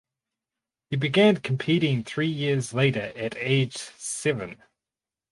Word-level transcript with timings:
He 0.89 0.95
began 0.95 1.37
competing 1.41 2.03
three 2.03 2.25
years 2.25 2.73
later 2.73 3.11
at 3.15 3.37
age 3.37 3.77
seven. 3.77 4.63